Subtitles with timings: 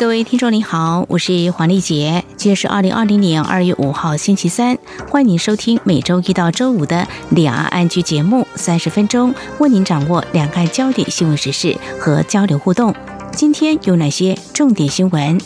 [0.00, 4.78] 各位听众您好，我是黄丽杰，今天是二零二零年二月五号星期三，
[5.10, 12.94] 欢迎您收听每周一到周五的两岸安居节目，三十分钟为您掌握两岸焦点新闻时事和交流互动。
[13.32, 15.38] 今天有哪些重点新闻？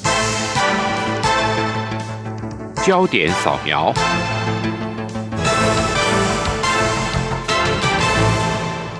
[2.86, 3.92] 焦点扫描。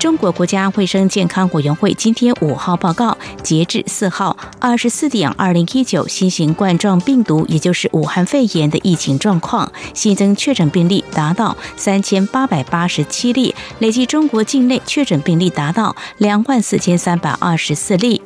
[0.05, 18.21] 中国国家卫生健康委员会今天五号报告，截至四号二十四点，二零一九新型冠状病毒，也就是武汉肺炎的疫情状况，新增确诊病例达到三千八百八十七例，累计中国境内确诊病例达到两万四千三百二十四例。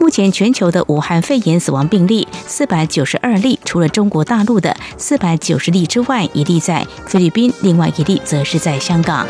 [0.00, 9.26] 目前全球的武汉肺炎死亡病例四百九十二例，除了中国大陆的四百九十例之外，一例在菲律宾，另外一例则是在香港。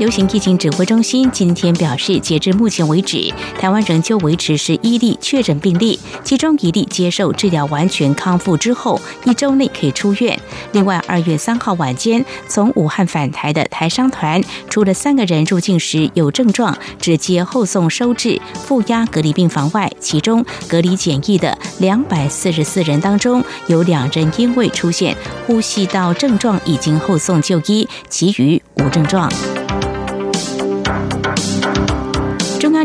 [0.00, 10.40] 流行疫情指挥中心今天表示，截至目前为止，台湾仍旧维持十一例确诊病例，其中一例接受治疗完全康复之后一周内可以出院。
[10.72, 25.14] 另外，二月三号晚间从武汉返台的台商团，除了三个人入境时有症状，直接后送收治负压隔离病房外，其中隔离检疫的两百四十四人当中，有两人因为出现
[25.46, 29.30] 呼吸道症状已经后送就医，其余无症状。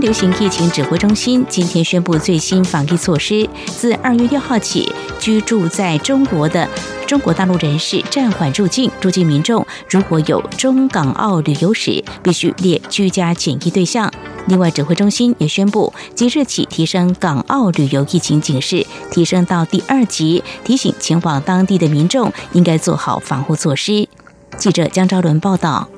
[0.05, 4.87] 流行疫情指挥中心今天宣布最新防疫措施：自二月六号起，
[5.19, 6.69] 居住在中国的
[7.07, 14.13] 中国大陆人士暂缓入境，入境民众如果有中港澳旅游史，必须列居家检疫对象。
[14.45, 24.07] 另外，指挥中心也宣布，即日起提升港澳旅游疫情警示，提升到第二级，提醒前往当地的民众应该做好防护措施。
[24.55, 25.89] 记者江昭伦报道。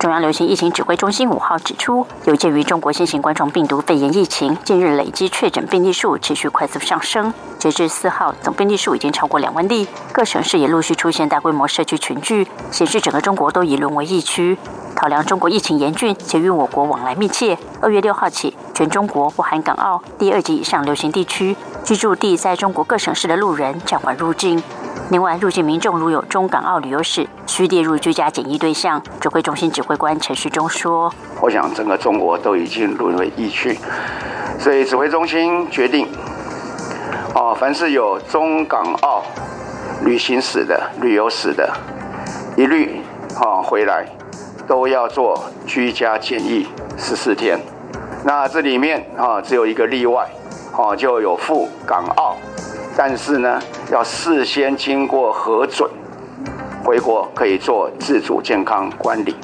[0.00, 14.56] 中央流行疫情指挥中心五号指出，有鉴于中国新型冠状病毒肺炎疫情近日累积确诊病例数持续快速上升，截至四号总病例数已经超过两万例，各省市也陆续出现大规模社区群聚，显示整个中国都已沦为疫区。
[14.94, 24.62] 考量中国疫情严峻且与我国往来密切，二月六号起，全中国不含港澳第二级以上流行地区居住地在中国各省市的路人暂缓入境。
[25.10, 29.02] 另外，入境民众如有中港澳旅游史，需列入居家检疫对象。
[29.20, 31.12] 指挥中心指挥官陈旭中说
[31.42, 33.76] ：“我想整个中国都已经沦为疫区，
[34.60, 36.06] 所以指挥中心决定，
[37.34, 39.24] 哦，凡是有中港澳
[40.04, 41.68] 旅行史的、旅游史的，
[42.56, 43.00] 一律
[43.40, 44.06] 哦回来
[44.68, 47.58] 都要做居家检疫十四天。
[48.24, 50.24] 那这里面啊只有一个例外，
[50.76, 52.36] 哦就有赴港澳。”
[53.02, 53.58] 但是呢，
[53.90, 55.88] 要事先经过核准，
[56.84, 59.34] 回国可以做自主健康管理。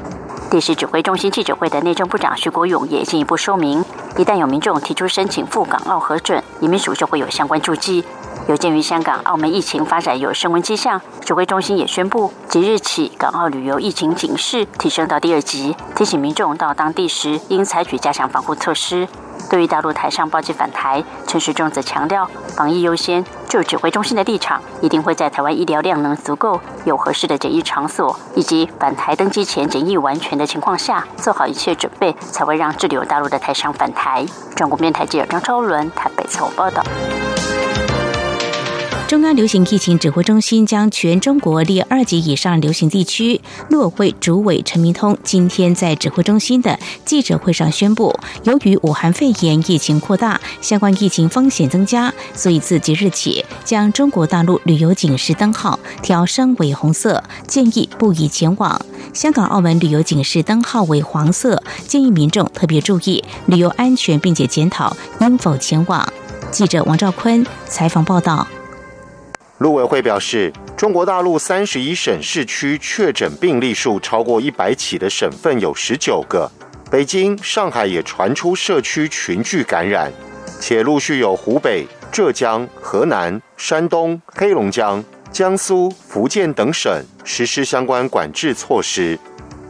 [0.50, 3.83] 第十指挥中心记者会的内政部长徐国勇也进一步说明，
[4.19, 8.05] 一旦有民众提出申请赴港澳核准，移民署就会有相关注记。
[8.47, 19.09] 有鉴于香港、澳门疫情发展有升温迹象，指挥中心也宣布，即日起港澳旅游疫情警示提升到第二级，提醒民众到当地时应采取加强防护措施。
[19.49, 23.25] 对于大陆台上暴击返台，陈时中则强调，防疫优先。
[23.49, 34.27] 就指挥中心的立场，一定会在台湾医疗量能足够、有合适的检疫场所，以及返台登机前检疫完全的情况下，做好一切准备，才会让滞留大陆的台商返台。
[34.57, 36.83] 中国电台记者张超伦台北采访报道。
[39.09, 43.41] 中央流行疫情指挥中心将全中国列二级以上流行地区。
[43.71, 48.12] 陆委会主委陈明通今天在指挥中心的记者会上宣布，
[48.43, 58.81] 由于武汉肺炎疫情扩大，相关疫情风险增加，所以自即日起将中国大陆旅游警示灯号调升为红色，建议不宜前往。
[59.14, 66.12] 香港、澳门旅游警示灯号为黄色，建议民众特别注意旅游安全，并且检讨应否前往。
[66.50, 68.44] 记者王兆坤采访报道。
[69.58, 76.50] 陆委会表示，中国大陆三十一省市区确诊病例数超过一百起的省份有十九个，
[76.91, 80.12] 北京、上海也传出社区群聚感染，
[80.61, 89.19] 且陆续有湖北、浙江、河南、山东、黑龙江、江苏、福建等省实施相关管制措施，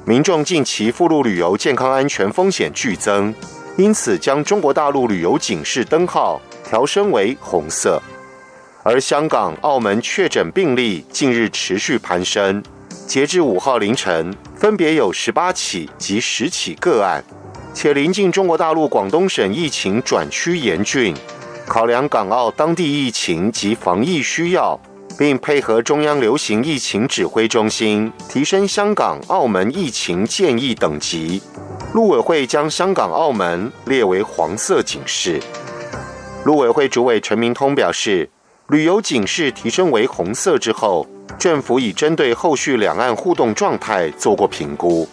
[0.05, 3.33] 民众近期赴陆旅游健康安全风险剧增，
[3.77, 6.41] 因此将中国大陆旅游警示灯号。
[6.69, 8.03] 调升为红色。
[8.89, 12.63] 而香港、澳门确诊病例近日持续攀升，
[13.05, 17.21] 截至五号凌晨，分别有十八起及十起个案。
[17.75, 21.13] 且临近中国大陆广东省疫情转趋严峻，
[21.67, 24.79] 考量港澳当地疫情及防疫需要，
[25.19, 31.43] 并配合中央流行疫情指挥中心提升香港、澳门疫情建议等级，
[31.93, 35.41] 陆委会将香港、澳门列为黄色警示。
[36.45, 38.31] 陆委会主委陈明通表示，
[38.69, 41.07] 旅游警示提升为红色之后，
[41.39, 45.09] 政府已针对后续两岸互动状态做过评估。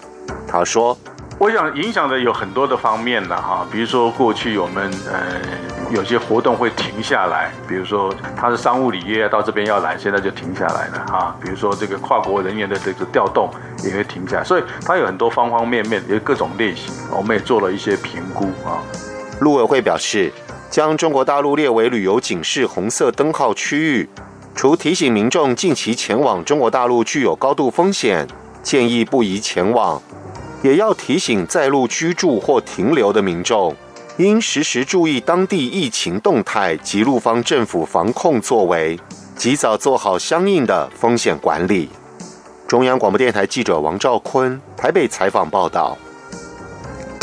[0.47, 0.97] 他说。
[1.39, 5.41] 我想影响的有很多的方面了，哈，比如说过去我们呃
[5.91, 13.49] 有些活动会停下来，比如说他是商务礼业到这边要来，现在就停下来了，哈，比如说这个跨国人员的这个调动
[13.83, 18.79] 也会停下来，所以它有很多方方面面，有各种类型，我们也做了一些评估啊。
[19.41, 20.31] 陆委会表示，
[20.73, 24.09] 将中国大陆列为旅游警示红色灯号区域，
[24.55, 28.27] 除提醒民众近期前往中国大陆具有高度风险，
[28.63, 30.01] 建议不宜前往。
[30.63, 33.75] 也要提醒在陆居住或停留的民众，
[34.17, 38.99] 应时时注意当地疫情动态及陆方政府防控作为，
[39.35, 41.87] 及早做好相应的风险管理。
[42.67, 45.95] 中央广播电台记者王兆坤台北采访报道。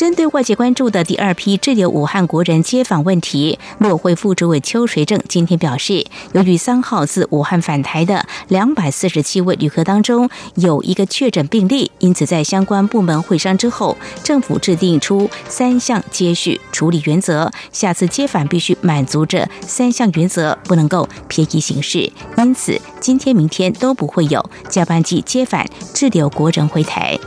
[0.00, 13.94] 针对外界关注的第二批滞留武汉国人接访问题，陆会副主委邱垂正今天表示，由于三号自武汉返台的两百四十七位旅客当中有一个确诊病例，因此在相关部门会商之后，
[14.24, 22.10] 政府制定出三项接续处理原则，下次接返必须满足这三项原则，不能够偏移行事。
[22.38, 27.18] 因此，今天、明天都不会有加班机接返滞留国人回台。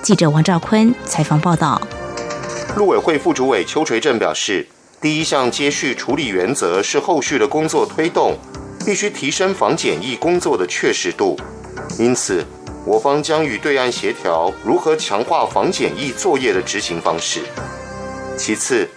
[0.00, 1.78] 记者王兆坤采访报道。
[2.76, 4.66] 陆委会副主委邱垂正表示，
[5.00, 8.36] 第一项接续处理原则是后续的工作推动，
[8.84, 11.38] 必须提升防检疫工作的确实度。
[11.98, 12.44] 因此，
[12.84, 17.42] 我方将与对岸协调如何强化防检疫作业的执行方式。
[18.36, 18.88] 其次，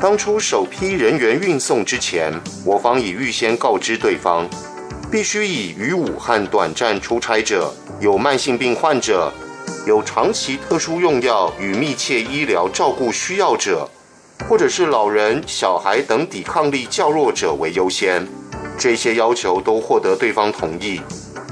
[0.00, 2.32] 当初首批人员运送之前，
[2.64, 4.48] 我方已预先告知对方，
[5.10, 7.70] 必须以于武汉短暂出差者、
[8.00, 9.30] 有慢性病患者。
[9.86, 13.88] 有长期特殊用药与密切医疗照顾需要者，
[14.48, 18.26] 或者是老人、小孩等抵抗力较弱者为优先。
[18.76, 21.00] 这些要求都获得对方同意。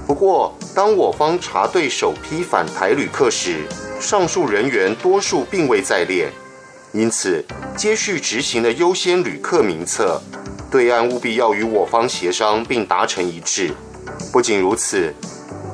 [0.07, 3.63] 不过，当我方查对首批返台旅客时，
[4.01, 6.31] 上述人员多数并未在列，
[6.93, 7.43] 因此
[7.77, 10.21] 接续执行的优先旅客名册，
[10.71, 13.71] 对岸务必要与我方协商并达成一致。
[14.33, 15.15] 不仅如此。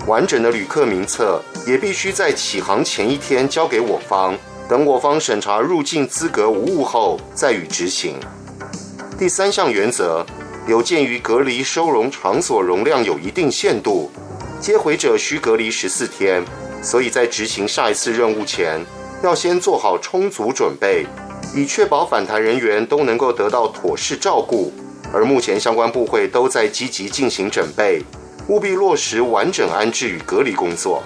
[0.07, 4.37] 完整的旅客名册也必须在起航前一天交给我方，
[4.69, 8.17] 等我方审查入境资格无误后再予执行。
[9.17, 10.27] 第三项原则，
[10.67, 14.11] 有鉴于隔离收容场所容量有一定限度，
[14.61, 16.45] 接回者需隔离十四天，
[16.83, 18.85] 所以在执行下一次任务前，
[19.23, 21.07] 要先做好充足准备，
[21.55, 24.73] 以确保返台人员都能够得到妥适照顾。
[25.13, 28.03] 而目前相关部会都在积极进行准备。
[28.49, 31.05] 务必落实完整安置与隔离工作。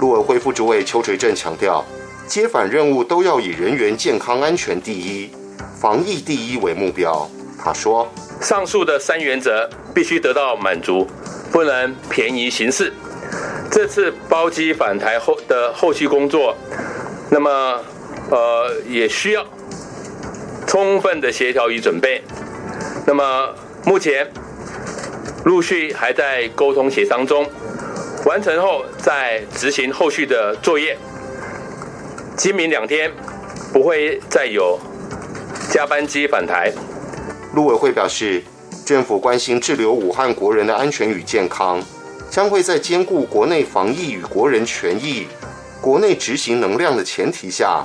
[0.00, 1.84] 陆委会副主委邱垂正强调，
[2.26, 5.30] 接返任务都要以人员健康安全第一、
[5.78, 7.28] 防疫第一为目标。
[7.62, 11.06] 他说：“上述的三原则必须得到满足，
[11.52, 12.90] 不能便宜行事。
[13.70, 16.56] 这次包机返台后的后续工作，
[17.30, 17.50] 那么
[18.30, 19.44] 呃也需要
[20.66, 22.22] 充分的协调与准备。
[23.06, 23.54] 那么
[23.84, 24.26] 目前。”
[25.42, 27.46] 陆续还在沟通协商中，
[28.26, 30.96] 完成后再执行后续的作业。
[32.36, 33.10] 今明两天
[33.72, 34.78] 不会再有
[35.70, 36.72] 加班机返台。
[37.54, 38.42] 陆委会表示，
[38.84, 41.80] 政府关心滞留武汉国人的安全与健康，
[42.30, 45.26] 将会在兼顾国内防疫与国人权益、
[45.80, 47.84] 国内执行能量的前提下，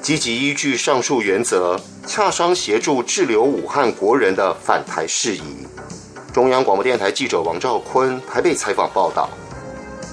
[0.00, 5.66] 积极依据上述原则，洽商协助滞留武汉国人的返台事宜。
[6.32, 9.30] 中央广播电台记者王兆坤台北采访报道：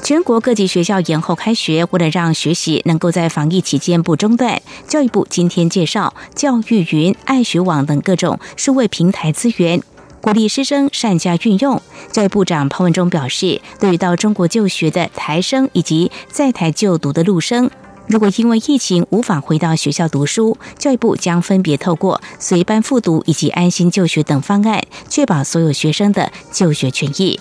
[0.03, 9.81] 全国各级学校延后开学，为了让学习能够在防疫期间不中断，教育部今天介绍教育云、爱学网等各种数位平台资源，
[10.19, 11.81] 鼓励师生善加运用。
[12.11, 17.71] 教育部长潘文忠表示，对于到中国就学的台生以及在台就读的陆生。
[18.07, 27.39] 如果因为疫情无法回到学校读书，教育部将分别透过随班复读以及安心就学等方案，确保所有学生的就学权益。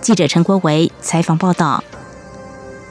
[0.00, 1.82] 记者陈国维采访报道。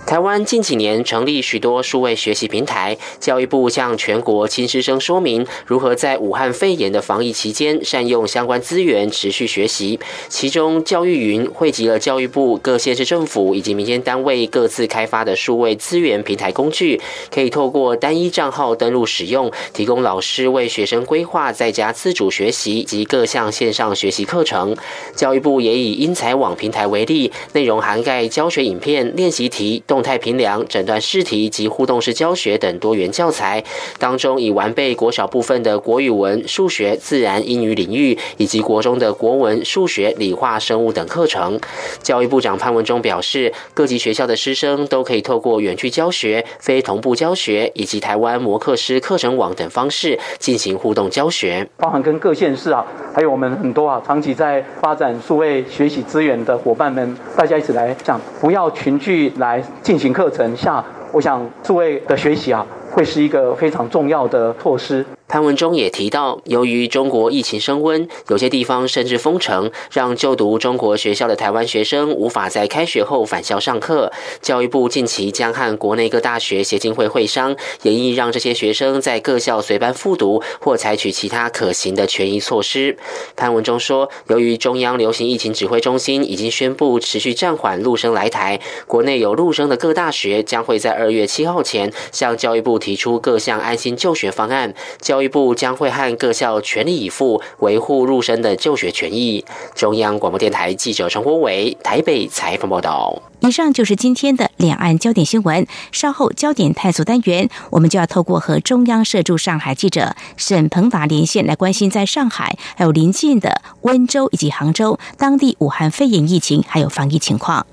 [0.10, 10.00] 台湾近几年成立许多数位学习平台，教育部向全国亲师生说明如何在武汉肺炎的防疫期间善用相关资源持续学习。
[10.28, 17.00] 其中，教育云汇集了教育部各县市政府以及民间单位各自开发的数位资源平台工具，
[17.32, 24.76] 可以透过单一账号登录使用，提供老师为学生规划在家自主学习及各项线上学习课程。
[25.16, 33.64] 教育部也以英才网平台为例，内容涵盖教学影片、练习题、动态平量、诊断试题及互动式教学等多元教材，
[33.98, 41.60] 当中已完备国小部分的国语文、数学、自然、英语领域，以及国中的国文、数学、理化、生物等课程。
[42.02, 59.64] 教育部长潘文忠表示，各级学校的师生都可以透过远距教学、非同步教学以及台湾模课师课程网等方式进行互动教学，包含跟各县市啊，还有我们很多啊，长期在发展数位学习资源的伙伴们，大家一起来讲，不要群聚来。
[59.90, 65.04] 进行课程下，我想诸位的学习啊，会是一个非常重要的措施。
[65.30, 74.12] 潘文中也提到，由于中国疫情升温，有些地方甚至封城，让就读中国学校的台湾学生无法在开学后返校上课。
[74.42, 82.98] 教育部近期将和国内各大学协进会会商，研议让这些学生在各校随班复读，或采取其他可行的权益措施。
[83.36, 94.74] 潘文中说，由于中央流行疫情指挥中心已经宣布持续暂缓陆生来台，国内有陆生的各大学将会在二月七号前向教育部提出各项安心就学方案。
[95.00, 99.44] 教教育部将会和各校全力以赴维护入生的就学权益。
[99.76, 103.22] 中央广播电台记者陈国伟台北采访报道。
[103.42, 105.68] 以上就是今天的两岸焦点新闻。
[105.92, 117.68] 稍后焦点探索单元，我们就要透过和中央社驻上海记者沈鹏达连线，来关心在上海还有邻近的温州以及杭州当地武汉肺炎疫情还有防疫情况。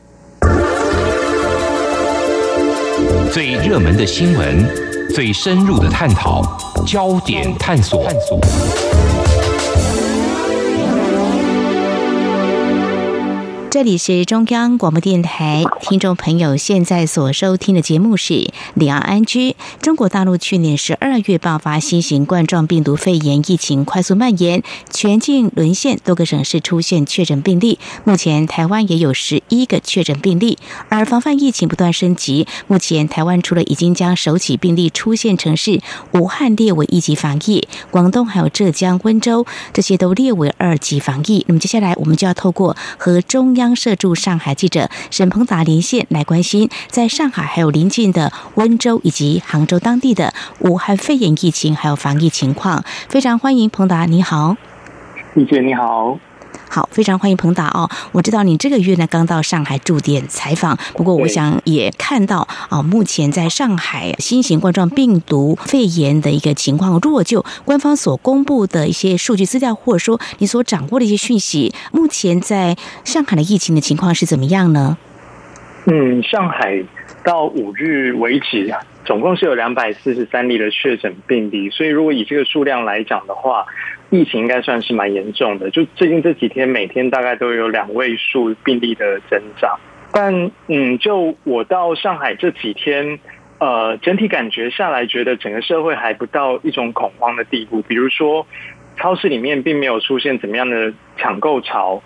[3.30, 4.85] 最热门的新闻。
[5.14, 6.42] 最深入的探讨，
[6.86, 8.06] 焦点探索。
[13.76, 18.32] 这里是中央广播电台，听众朋友现在所收听的节目是
[18.72, 19.50] 《两岸安居》。
[19.82, 27.78] 中国大陆去年十二月爆发新型冠状病毒肺炎疫情快速蔓延，全境沦陷，多个省市出现确诊病例。
[28.04, 30.56] 目前台湾也有十一个确诊病例，
[30.88, 32.46] 而防范疫情不断升级。
[32.68, 41.44] 目前台湾除了已经将首起病例出现城市武汉列为一级防疫，广东还有浙江温州这些都列为二级防疫。
[41.46, 43.65] 那么接下来我们就要透过和中央。
[43.74, 54.56] 社驻上海记者沈鹏达连线来关心，在上海还有临近的温州以及杭州当地的武汉肺炎疫情还有防疫情况，非常欢迎鹏达，你好，
[55.34, 56.18] 李姐你好。
[56.76, 57.88] 好，非常欢迎彭达哦！
[58.12, 67.00] 我知道你这个月呢刚到上海驻点采访，不过我想也看到啊，目前在上海新型冠状病毒肺炎的一个情况。
[67.02, 74.98] 如果就官方所公布的一些数据资料，或者说你所掌握的一些讯息，目前在上海的疫情的情况是怎么样呢？
[75.86, 76.84] 嗯，上海
[77.24, 78.70] 到五日为止，
[79.06, 83.64] 总共是有两百四十三例的确诊病例，所以如果以这个数量来讲的话。
[84.10, 89.78] 疫情应该算是蛮严重的，就最近这几天，每天大概都有两位数病例的增长。
[90.12, 93.18] 但嗯，就我到上海这几天，
[93.58, 97.82] 呃，整体感觉下来，觉得整个社会还不到一种恐慌的地步。
[97.82, 98.46] 比如说，
[98.96, 102.02] 超市里面并没有出现怎么样的抢购潮。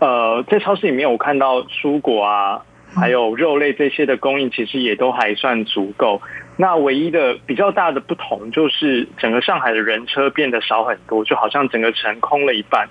[0.00, 2.62] 呃，在超市里面，我看到蔬果啊。
[2.96, 6.22] 还有肉类这些的供应，其实也都还算足够。
[6.58, 12.88] 那唯一的比较大的不同，就是整个上海的人车变得少很多，就好像整个城空了一半。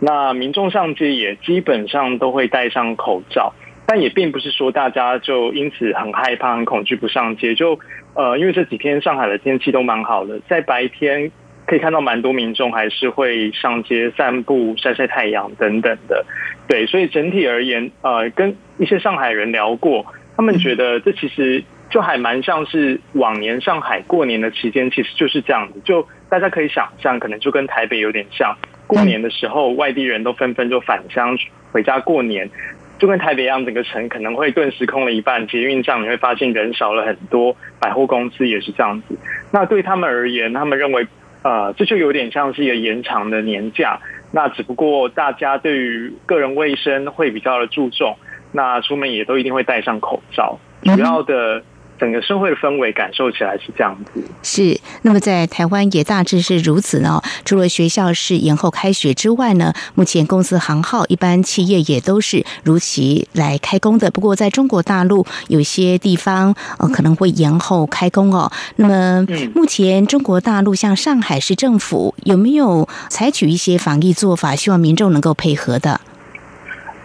[0.00, 3.54] 那民众上街也基本上都会戴上口罩，
[3.86, 7.54] 但也并不是说大家就因此很害怕、很恐惧不上街。
[7.54, 7.78] 就
[8.14, 11.30] 呃，因为这几天上海的天气都蛮好的，在白天。
[11.68, 16.24] 可以看到蛮多民众还是会上街散步、晒晒太阳等等的，
[16.68, 31.36] 对，所以整体而言，呃，跟一些上海人聊过，他们觉得这其实就还蛮像是往年上海过年的期间，其实就是这样子，就大家可以想象，可能就跟台北有点像，过年的时候外地人都纷纷就返乡
[31.72, 32.50] 回家过年，
[32.98, 39.16] 就跟台北一样，整个城可能会顿时空了一半，捷运上你会发现人少了很多，百货公司也是这样子。
[39.52, 41.06] 那对他们而言，他们认为。
[41.42, 44.00] 呃，这就有点像是一个延长的年假，
[44.32, 48.16] 那只不过大家对于个人卫生会比较的注重，
[48.50, 50.58] 那出门也都一定会戴上口罩。
[50.82, 51.62] 主要的
[51.98, 54.22] 整个社会的氛围感受起来是这样子。
[54.42, 57.22] 是，那么在台湾也大致是如此呢。
[57.44, 64.10] 除了学校是延后开学之外呢，目前公司行号一般企业也都是如期来开工的。
[64.10, 68.50] 不过在中国大陆有些地方呃可能会延后开工哦。
[68.76, 76.00] 那么目前中国大陆像上海市政府有没有采取一些防疫做法，希望民众能够配合的？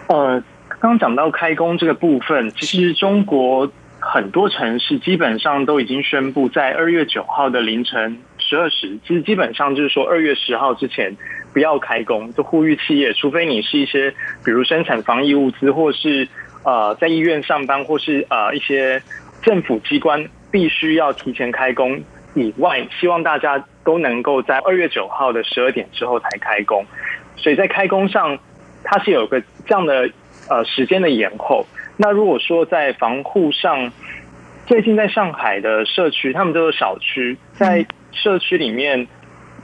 [0.08, 3.70] 呃，刚刚讲到开工这个部分，其实中国。
[4.04, 11.16] 很多城市基本上都已经宣布，在二月九号的凌晨十二时，其实基本上就是说二月十号之前
[11.52, 14.10] 不要开工，就呼吁企业，除非你是一些
[14.44, 16.26] 比如生产防疫物资，或是
[16.64, 19.00] 呃在医院上班，或是呃一些
[19.40, 22.02] 政府机关必须要提前开工
[22.34, 26.84] 以外，希望大家都能够在二月九号的十二点之后才开工。
[27.36, 28.36] 所以在开工上，
[28.82, 30.10] 它是有个这样的
[30.50, 31.64] 呃时间的延后。
[32.02, 33.92] 那如果说在防护上，
[34.66, 39.06] 最近在上海的社区，他们都有小区，在社区里面，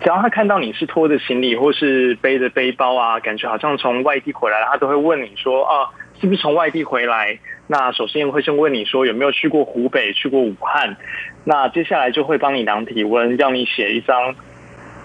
[0.00, 5.90] 只要他看到你是拖着行李或是背着背包啊，感觉好像从外地回来了，他都会问你说啊，
[6.20, 7.36] 是不是从外地回来？
[7.66, 10.96] 那首先会先问你说有没有去过湖北，去过武汉？
[11.42, 14.36] 那接下来就会帮你量体温，让你写一张。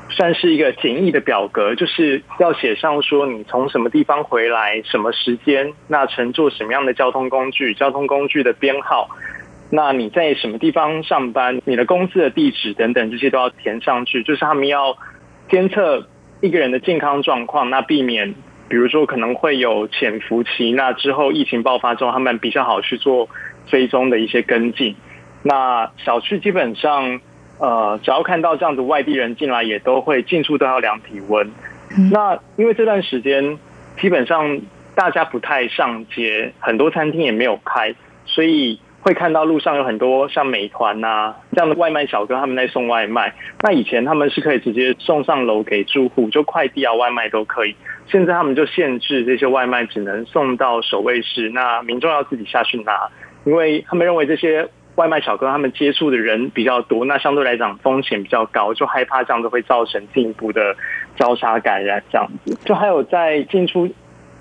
[0.09, 9.09] 算是一个简易的表格，就是要写上说你从什么地方回来，什么时间，那乘坐什么样的交通工具，交通工具的编号，
[9.71, 14.21] 那你在什么地方上班，你的公司的地址等等，这些都要填上去。
[14.21, 14.95] 就是他们要
[15.49, 16.07] 监测
[16.41, 18.35] 一个人的健康状况，那避免
[18.69, 23.27] 比如说可能会有潜伏期，那之后疫情爆发之后，他们比较好去做
[23.65, 24.95] 追踪的一些跟进。
[25.41, 27.19] 那小区基本上。
[27.59, 31.49] 呃，只要看到这样子外地人进来，也都会进出都要量体温。
[32.11, 33.57] 那因为这段时间
[34.01, 34.59] 基本上
[34.95, 37.93] 大家不太上街，很多餐厅也没有开，
[38.25, 43.33] 所以会看到路上有很多像美团呐这样的外卖小哥他们在送外卖。
[43.61, 47.75] 那以前他们是可以直接送上楼给住户，就快递啊外卖都可以。
[48.07, 53.07] 现在他们就限制这些外卖只能送到守卫室，那民众要自己下去拿，
[53.45, 54.67] 因为他们认为这些。
[54.95, 60.75] 外卖小哥他们接触的人比较多，那相对来讲风险比较高，就害怕这样子会造成进一步的
[61.15, 62.57] 交叉感染这样子。
[62.65, 63.89] 就还有在进出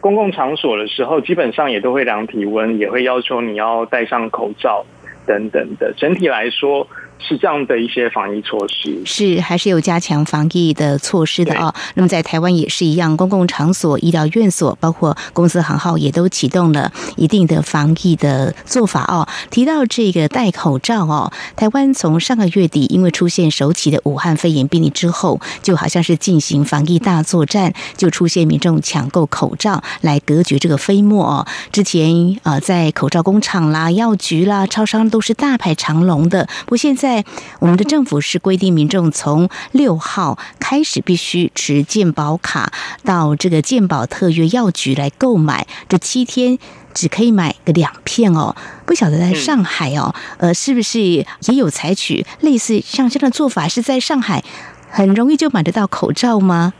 [0.00, 4.84] 公共场所的时候，基本上也都会量体温，也会要求你要戴上口罩
[5.26, 5.92] 等等的。
[5.96, 6.86] 整体来说。
[7.22, 11.72] 是这样的一些防疫措施，是还是有加强防疫的措施的啊？
[11.94, 19.26] 那么在台湾也是一样，公共场所、医疗院所，包括公司行号，也都启动了一定的防疫的做法哦。
[19.50, 31.46] 提到这个戴口罩哦，台湾从上个月底因为出现首起的武汉肺炎病例之后，就好像是进行防疫大作战，就出现民众抢购口罩来隔绝这个飞沫哦。
[31.70, 37.11] 之前呃，在口罩工厂啦、药局啦、超商都是大排长龙的，不过现在。
[37.12, 37.24] 在
[37.58, 42.72] 我们的政府是规定，民众从六号开始必须持健保卡
[43.04, 46.58] 到这个健保特约药局来购买，这七天
[46.94, 48.56] 只可以买个两片哦。
[48.86, 53.68] 不晓得在上海哦，呃，是不是也有采取类似像这样的做法？
[53.68, 54.42] 是在上海
[54.88, 56.72] 很容易就买得到口罩吗？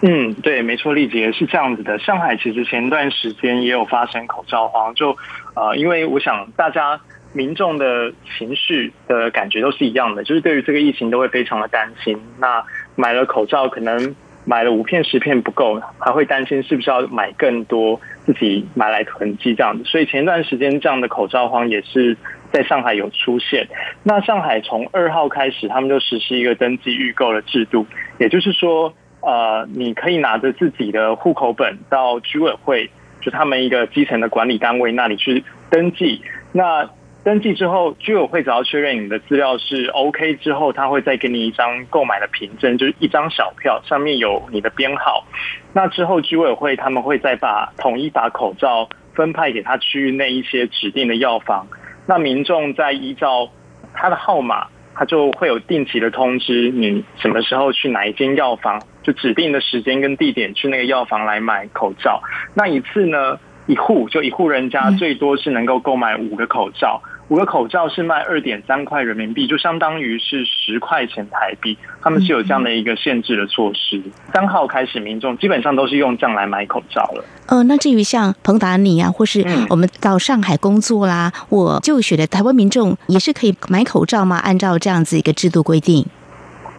[0.00, 1.96] 嗯，对，没错，丽姐是这样子的。
[2.00, 5.16] 上海其实前段时间也有发生口罩荒，就
[5.54, 7.00] 呃，因为我想大家。
[7.32, 12.18] 民众的情绪的感觉都是一样的，就是对于这个疫情都会非常的担心。
[12.38, 12.62] 那
[12.94, 14.14] 买了口罩，可能
[14.44, 19.84] 买了五片十片不够，还会担心是不是要买更多，自己买来囤积这样子。
[19.84, 22.16] 所以前一段时间这样的口罩荒也是
[22.52, 23.66] 在上海有出现。
[24.02, 27.86] 那上海从二号开始，他们就实施一个登记预购的制度，
[28.18, 32.90] 也就是说，呃，你可以拿着自己的户口本到居委会，
[33.20, 36.20] 就他们一个基层的管理单位那里去登记。
[36.52, 36.90] 那
[37.24, 45.24] 登记之后，居委会只要确认你的资料是 OK 之后，他会再给你一张购买的凭证，就是一张小票，上面有你的编号。
[45.72, 51.68] 那之后，居委会他们会再把统一把口罩分派给他区域内一些指定的药房。
[52.06, 53.48] 那民众在依照
[53.94, 62.20] 他的号码，他就会有定期的通知你什么时候去哪一间药房，就指定的时间跟地点去那个药房来买口罩。
[62.54, 67.00] 那一次呢，一户就一户人家最多是能够购买五个口罩。
[67.28, 71.78] 五个口罩是卖二点三块人民币，就相当于是十块钱台币。
[72.02, 74.02] 他们是有这样的一个限制的措施。
[74.34, 77.24] 三号开始，民众基本上都是用这样来买口罩了。
[77.46, 84.36] 呃，那至于像彭达尼啊，或是我们到上海工作啦，我就学的台湾民众也是可以买口罩吗？
[84.38, 86.04] 按照这样子一个制度规定？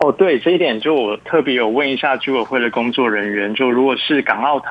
[0.01, 4.67] 哦，对，这一点就我特别有问一下居委会的工作人员，就如果是港澳台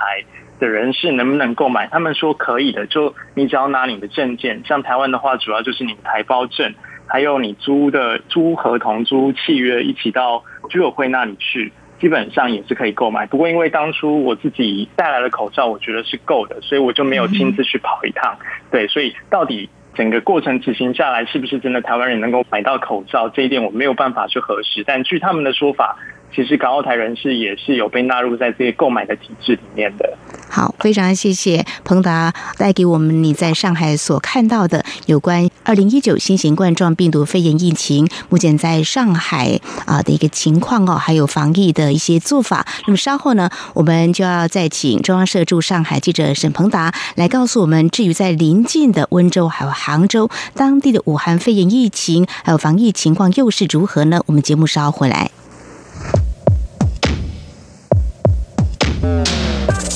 [0.63, 6.73] 的人士能不能购买，他们说可以的，就你只要拿你的证件，像台湾的话，主要就是你台胞证，
[7.09, 11.73] 还有你租的租合同、租契约，一起到居委会那里去。
[11.99, 18.37] 基本上也是可以购买，不过因为当初我自己带来的口罩，我觉得是够的，所以我就没有亲自去跑一趟。
[18.71, 24.85] 对，所以到底整个过程执行下来，是不是真的台湾人能够买到口罩，这一点我没有办法去核实。
[24.87, 25.97] 但据他们的说法。
[26.35, 30.19] 其实港澳台人士也是有被纳入在这些购买的体制里面的。
[30.49, 42.67] 好，非常谢谢彭达带给我们你在上海所看到的有关二零一九新型冠状病毒肺炎疫情目前在上海啊的一个情况哦，还有防疫的一些做法。
[42.87, 54.21] 那么稍后呢，我们就要再请中央社驻上海记者沈彭达来告诉我们，至于在临近的温州还有杭州当地的武汉肺炎疫情还有防疫情况又是如何呢？
[54.27, 55.31] 我们节目稍后回来。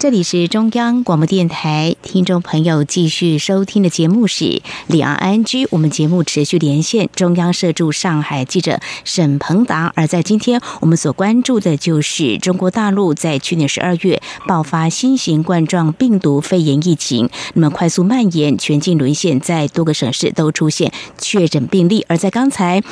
[0.00, 5.68] 这里是中央广播电台，听众朋友继续收听的节目是李昂安居。
[5.70, 9.92] 我们节目持续连线中央社驻上海记者沈鹏达。
[9.94, 22.06] 而在今天，我们所关注的就是中国大陆在去年十二月爆发新型冠状病毒肺炎疫情，那么快速蔓延，全境沦陷，在多个省市都出现确诊病例。
[22.08, 22.82] 而在刚才。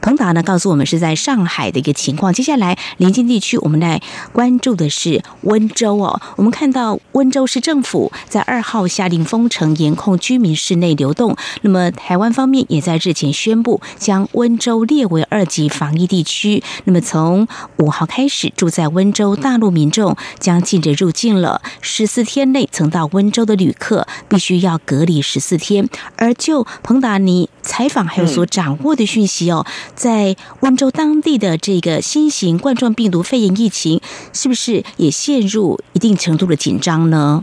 [0.00, 2.32] 彭达呢告诉我们是在上海的一个情况。
[2.32, 4.00] 接下来临近地区，我们来
[4.32, 6.20] 关注的是温州哦。
[6.36, 11.36] 我们看到温州市政府在二号下令封城，严控居民室内流动。
[11.62, 16.62] 那么台湾方面也在日前宣布将温州列为二级防疫地区。
[16.84, 21.60] 那么从五号开始，住在温州大陆民众将禁止入境了。
[21.80, 25.88] 十四天内曾到温州的旅客必须要隔离十四天。
[26.16, 29.66] 而就彭达尼采访还有所掌握的讯息哦。
[29.96, 34.00] 在温州当地的这个新型冠状病毒肺炎疫情，
[34.32, 37.42] 是不是也陷入一定程度的紧张呢？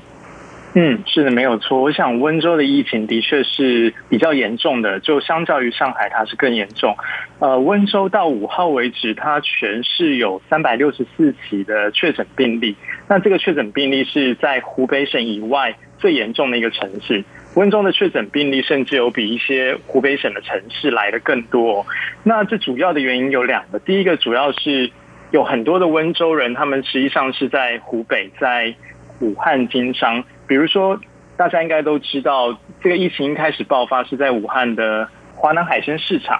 [0.76, 1.80] 嗯，是的，没有错。
[1.80, 6.96] 我想温州的疫情的确是比较严重的，就相较于上海，它是更严重。
[7.38, 12.76] 呃，温州到五号为止，它全市有三百六十四起的确诊病例。
[13.08, 17.24] 那这个确诊病例是在湖北省以外最严重的一个城市。
[17.56, 21.86] 温州的确诊病例甚至有比一些湖北省的城市来的更多。
[22.24, 24.90] 那这主要的原因有两个，第一个主要是
[25.30, 28.74] 有很多的温州人，他们实际上是在湖北、在
[29.20, 30.24] 武汉经商。
[30.48, 31.00] 比如说，
[31.38, 36.40] 大家应该都知道，这个疫情一开始爆发是在武汉的华南海鲜市场，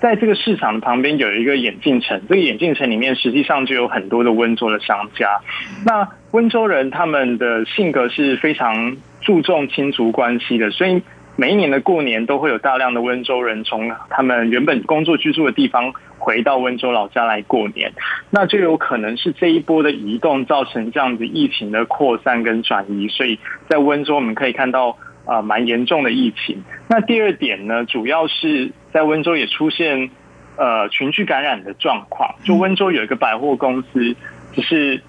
[0.00, 5.40] 在这个市场的旁边有一个眼镜城，这个眼镜城里面实际上就有很多的温州的商家。
[5.84, 8.96] 那温州人他们的性格是非常。
[9.22, 11.02] 注重亲族关系的，所以
[11.36, 17.92] 每一年的过年都会有大量的温州人从他们原本工作居住的地方回到温州老家来过年，
[18.30, 26.62] 那就有可能是这一波的移动造成这样子疫情的扩散跟转移，所以在温州我们可以看到啊蛮严重的疫情。
[26.88, 30.10] 那第二点呢，主要是在温州也出现
[30.56, 34.14] 呃群聚感染的状况，就温州有一个百货公司，
[34.52, 35.00] 只是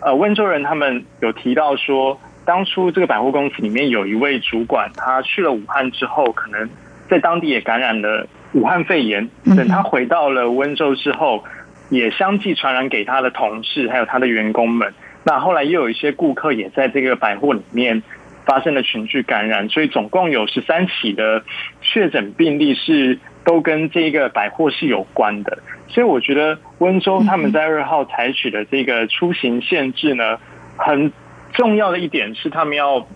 [0.00, 2.20] 呃温州人他们有提到说。
[2.44, 6.68] 当初这个百货公司里面有一位主管，他去了武汉之后，可能
[7.08, 9.28] 在当地也感染了武汉肺炎。
[9.56, 11.44] 等他回到了温州之后，
[11.88, 14.92] 也相继传染给他的同事，还有他的员工们。
[15.24, 18.02] 那后来又有一些顾客也在这个百货里面
[18.44, 21.44] 发生了群聚感染，所以总共有十三起的
[21.80, 25.58] 确诊病例是都跟这个百货是有关的。
[25.86, 30.38] 所以我觉得温州他们在二号采取的这个出行限制呢，
[30.76, 31.12] 很。
[31.52, 33.06] 重要的一点是，他们要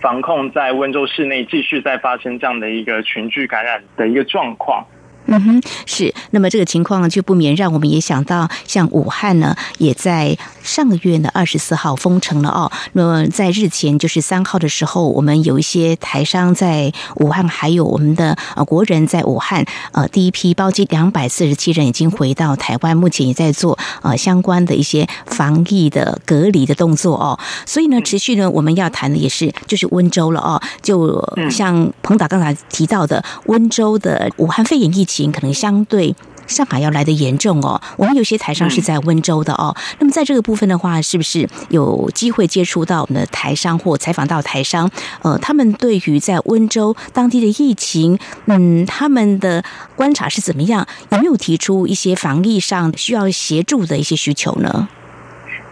[0.00, 4.86] 防控在温州市内继续再发生这样的一个群聚感染的一个状况。
[5.30, 6.14] 嗯哼，是。
[6.30, 12.72] 那么这个情况就不免让我们也想到，像武汉呢，也在上个月呢二十四号封城了哦。
[12.94, 27.38] 那么在日前就是三号的时候，我们有一些台商在武汉，还有我们的呃国人在武汉，呃第一批包机两百四十七人已经回到台湾，目前也在做呃相关的一些防疫的隔离的动作哦。
[27.66, 30.58] 所以呢，持续呢我们要谈的也是就是温州了哦。
[30.80, 35.17] 就像彭导刚才提到的，温州的武汉肺炎疫情。
[35.32, 36.14] 可能相对
[36.46, 37.80] 上海要来的严重哦。
[37.96, 44.90] 我们有些台商是在温州的哦，那么在这个部分的话，是不是有机会接触到我们的台商或采访到台商？
[45.22, 49.62] 呃，他们对于在温州当地的疫情，嗯，他们的
[49.94, 50.86] 观察是怎么样？
[51.10, 54.88] 有没有提出一些防疫上需要协助的一些需求呢？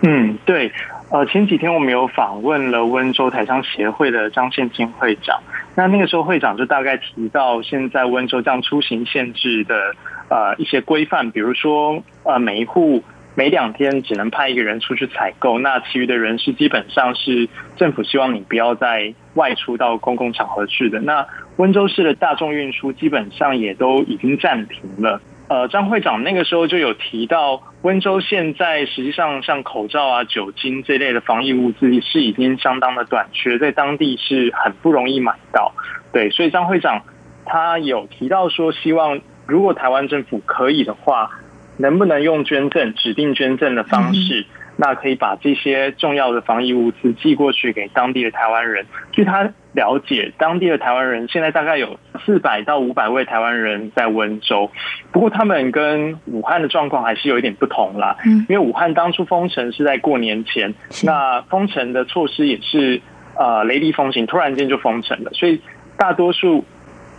[0.03, 0.71] 嗯，对。
[1.17, 5.41] 呃，前几天我们有访问了温州台商协会的张宪金会长，
[5.75, 9.95] 那那个时候会长就大概提到，现在温州这样出行限制的
[10.29, 13.03] 呃一些规范，比如说呃每一户
[13.35, 21.01] 每两天只能派一个人出去采购，那其余的人是基本上是政府希望你不要再外出到公共场合去的。
[21.01, 21.27] 那
[21.57, 25.19] 温州市的大众运输基本上也都已经暂停了。
[25.49, 35.73] 呃，张会长那个时候就有提到，温州现在实际上像口罩啊、酒精这类的防疫物资是已经相当的短缺，在当地是很不容易买到。
[36.13, 37.03] 对，所以张会长
[37.45, 41.31] 他有提到说，希望如果台湾政府可以的话，
[41.77, 44.47] 能不能用捐赠、指定捐赠的方式。
[44.77, 48.87] 那可以把这些重要的防疫物资寄过去给当地的台湾人。
[49.13, 54.71] 据他了解，当地的台湾人现在大概有四百到五百位台湾人在温州。
[55.13, 58.17] 不过他们跟武汉的状况还是有一点不同啦。
[58.25, 63.01] 嗯，因为武汉当初封城是在过年前，那封城的措施也是
[63.35, 65.61] 呃雷厉风行，突然间就封城了，所以
[65.97, 66.65] 大多数。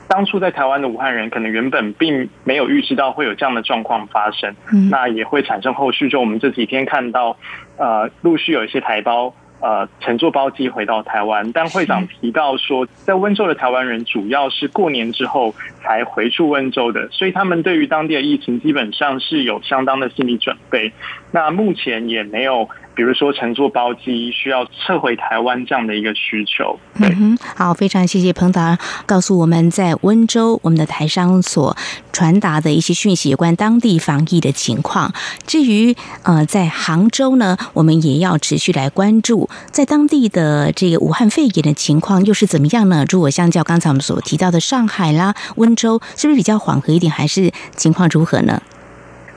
[0.07, 4.55] 当初在台湾的武汉人，可能原本并没有预知到会有这样的状况发生，
[4.89, 6.09] 那也会产生后续。
[6.09, 7.37] 就我们这几天看到，
[7.77, 20.91] 呃，陆续有一些台胞呃乘坐包机回到台湾，但会长提到说，在温州的台湾人主要是过年之后才回去温州的，所以他们对于当地的疫情基本上是有相当的心理准备。
[21.31, 22.69] 那目前也没有。
[22.95, 31.77] 比如说乘坐包机需要撤回台湾这样的一个需求，嗯哼，好，非常谢谢彭达告诉我们在温州我们的台商所
[32.11, 35.13] 传达的一些讯息，有关当地防疫的情况。
[35.45, 43.05] 至于呃，在杭州呢，我们也要持续来关注在当地的这个武汉肺炎的情况又是怎么样呢？
[43.09, 48.61] 如果相较刚才我们所提到的上海啦、温州，是不是比较缓和一点，还是情况如何呢？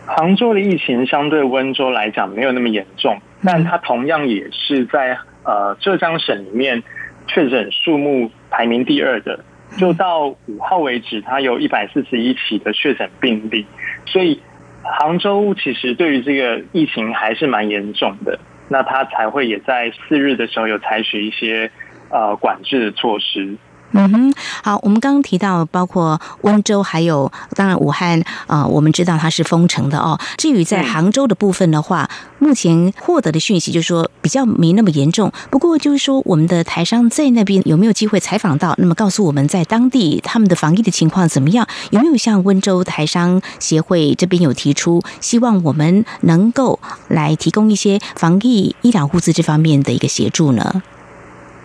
[0.06, 3.20] 杭州的疫情相对温州来讲没有那么严重。
[3.42, 6.82] 但它同样也是在呃浙江省里面
[7.26, 9.44] 确诊数目排名第二的，
[9.78, 13.64] 就到五号为止，它有一百四十一起的确诊病例，
[14.04, 14.42] 所以
[14.82, 18.38] 杭州其实对于这个疫情还是蛮严重的，
[18.72, 21.68] 那他才会也在四日的时候有采取一些
[22.08, 23.56] 呃管制的措施。
[23.92, 30.18] 嗯哼，好，我们刚刚提到包括温州，还有当然武汉啊，我们知道它是封城的哦。
[30.36, 35.32] 至于在杭州的部分的话，目前获得的讯息就是说比较没那么严重。
[35.50, 38.74] 不过就是说，我们的台商在那边有没有机会采访到？
[38.78, 41.66] 那么告诉我们在当地他们的防疫的情况怎么样？
[41.90, 50.82] 有没有像温州台商协会这边有提出，希望我们能够来提供一些防疫医疗物资这方面的一个协助呢？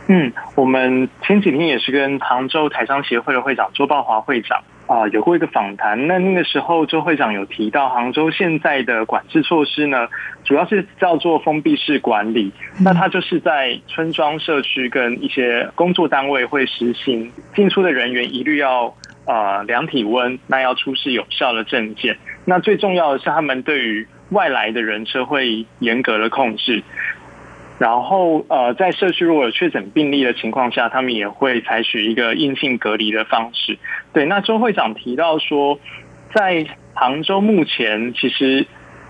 [0.07, 6.07] 嗯，我们前几天也是跟杭州台商协会的会长周报华会长啊有过一个访谈。
[6.07, 10.07] 那那个时候周会长有提到，杭州现在的管制措施呢，
[10.43, 12.53] 主要是叫做封闭式管理。
[12.79, 18.93] 那它就是在村庄、社区跟一些工作单位会实行进出的人员一律要
[19.25, 22.15] 呃量体温，那要出示有效的证件。
[22.45, 26.83] 那最重要的是，他们对于外来的人车会严格的控制。
[27.77, 33.77] 然后，呃，在社区如果有确诊病例的情况下，他们也会采取一个硬性隔离的方式。
[34.13, 35.77] 对，那周会长提到说，
[36.33, 38.65] 在杭州目前其实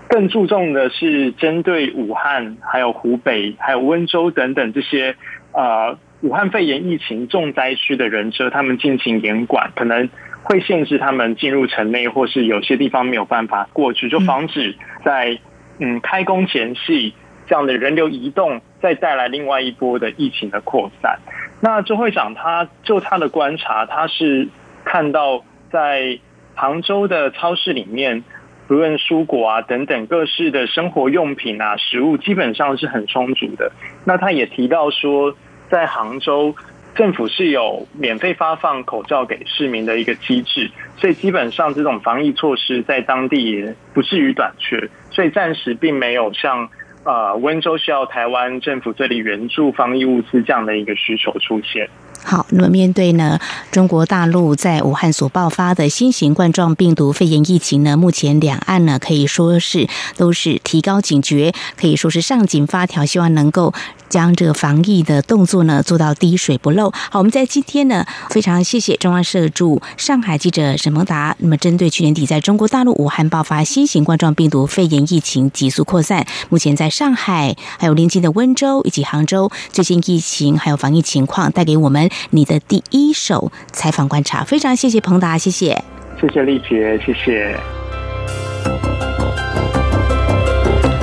[0.08, 5.14] 更注重的是针对武汉、还有湖北、还有温州等等这些
[5.52, 10.08] 呃武汉肺炎疫情重灾区的人车，他们进行严管，可能
[10.42, 14.74] 会限制他们进入城内，或是有些地方没有办法过去，就防止
[15.04, 15.38] 在
[15.78, 17.14] 嗯开工前夕。
[17.46, 21.18] 这样的人流移动，再带来另外一波的疫情的扩散。
[21.60, 24.48] 那周会长他就他的观察，他是
[24.84, 26.18] 看到在
[26.54, 28.24] 杭州的超市里面，
[28.66, 33.72] 不论蔬果啊等等各式的生活用品啊食物，基本上是很充足的。
[34.04, 35.34] 那他也提到说，
[35.70, 36.54] 在杭州
[36.94, 46.68] 政府是有免费发放口罩给市民的一个机制，所以基本上这种防疫措施在当地也不至于短缺，所以暂时并没有像。
[47.06, 51.88] 啊温州需要台湾政府这里援助防疫物资这样的一个需求出现。
[52.22, 53.38] 好，那么面对呢
[53.70, 63.72] 中国大陆在武汉所爆发的新型冠状病毒肺炎疫情呢，目前两岸呢可以说是都是提高警觉，可以说是上紧发条，希望能够。
[64.08, 66.92] 将这个防疫的动作呢做到滴水不漏。
[67.10, 71.34] 好，我们在今天呢非常谢谢中央社驻上海记者沈萌达。
[71.40, 84.44] 那么，针对去年底在中国大陆武汉爆发新型冠状病毒肺炎疫情急速扩散，目前在上海还有临近的温州以及杭州最近疫情还有防疫情况，带给我们你的第一手采访观察。
[84.44, 85.82] 非常谢谢彭达，谢谢，
[86.20, 87.56] 谢谢丽姐，谢谢。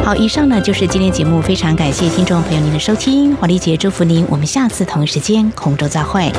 [0.03, 6.29] 好，以上呢就是今天节目，非常感谢听众朋友您的收听，黄丽姐祝福您，我们下次同一时间空中再会。